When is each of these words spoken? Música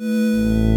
Música 0.00 0.67